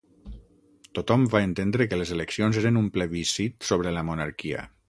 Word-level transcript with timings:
Tothom 0.99 1.27
va 1.35 1.43
entendre 1.49 1.87
que 1.91 2.01
les 2.01 2.15
eleccions 2.17 2.61
eren 2.65 2.83
un 2.83 2.91
plebiscit 2.97 3.73
sobre 3.73 3.99
la 4.01 4.09
Monarquia. 4.13 4.69